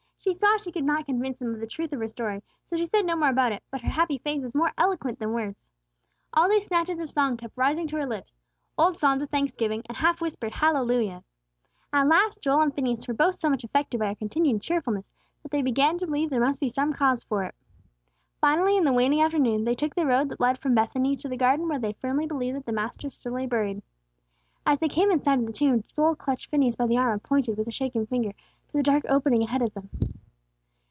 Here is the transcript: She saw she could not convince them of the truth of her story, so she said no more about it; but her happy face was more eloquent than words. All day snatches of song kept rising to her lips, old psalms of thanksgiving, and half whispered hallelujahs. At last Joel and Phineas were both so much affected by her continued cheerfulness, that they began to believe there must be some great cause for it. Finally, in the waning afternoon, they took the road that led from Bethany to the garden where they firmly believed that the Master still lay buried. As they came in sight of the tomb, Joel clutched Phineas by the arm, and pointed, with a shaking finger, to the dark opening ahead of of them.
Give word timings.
She 0.23 0.33
saw 0.35 0.55
she 0.55 0.71
could 0.71 0.83
not 0.85 1.07
convince 1.07 1.39
them 1.39 1.55
of 1.55 1.59
the 1.59 1.65
truth 1.67 1.91
of 1.91 1.99
her 1.99 2.07
story, 2.07 2.43
so 2.67 2.77
she 2.77 2.85
said 2.85 3.07
no 3.07 3.15
more 3.15 3.29
about 3.31 3.51
it; 3.53 3.63
but 3.71 3.81
her 3.81 3.89
happy 3.89 4.19
face 4.19 4.41
was 4.43 4.53
more 4.53 4.71
eloquent 4.77 5.17
than 5.17 5.33
words. 5.33 5.65
All 6.31 6.47
day 6.47 6.59
snatches 6.59 6.99
of 6.99 7.09
song 7.09 7.37
kept 7.37 7.57
rising 7.57 7.87
to 7.87 7.95
her 7.97 8.05
lips, 8.05 8.37
old 8.77 8.97
psalms 8.97 9.23
of 9.23 9.31
thanksgiving, 9.31 9.81
and 9.87 9.97
half 9.97 10.21
whispered 10.21 10.53
hallelujahs. 10.53 11.27
At 11.91 12.07
last 12.07 12.39
Joel 12.41 12.61
and 12.61 12.73
Phineas 12.73 13.07
were 13.07 13.15
both 13.15 13.33
so 13.35 13.49
much 13.49 13.63
affected 13.63 13.99
by 13.99 14.05
her 14.09 14.15
continued 14.15 14.61
cheerfulness, 14.61 15.09
that 15.41 15.51
they 15.51 15.63
began 15.63 15.97
to 15.97 16.05
believe 16.05 16.29
there 16.29 16.39
must 16.39 16.61
be 16.61 16.69
some 16.69 16.91
great 16.91 16.99
cause 16.99 17.23
for 17.23 17.43
it. 17.43 17.55
Finally, 18.39 18.77
in 18.77 18.83
the 18.85 18.93
waning 18.93 19.21
afternoon, 19.21 19.63
they 19.65 19.75
took 19.75 19.95
the 19.95 20.05
road 20.05 20.29
that 20.29 20.39
led 20.39 20.59
from 20.59 20.75
Bethany 20.75 21.15
to 21.17 21.27
the 21.29 21.35
garden 21.35 21.67
where 21.67 21.79
they 21.79 21.93
firmly 21.93 22.27
believed 22.27 22.55
that 22.57 22.67
the 22.67 22.71
Master 22.71 23.09
still 23.09 23.33
lay 23.33 23.47
buried. 23.47 23.81
As 24.67 24.77
they 24.77 24.87
came 24.87 25.09
in 25.09 25.23
sight 25.23 25.39
of 25.39 25.47
the 25.47 25.51
tomb, 25.51 25.83
Joel 25.95 26.15
clutched 26.15 26.51
Phineas 26.51 26.75
by 26.75 26.85
the 26.85 26.97
arm, 26.97 27.11
and 27.13 27.23
pointed, 27.23 27.57
with 27.57 27.67
a 27.67 27.71
shaking 27.71 28.05
finger, 28.05 28.31
to 28.67 28.77
the 28.77 28.83
dark 28.83 29.03
opening 29.09 29.41
ahead 29.43 29.61
of 29.61 29.67
of 29.75 29.89
them. 29.89 30.17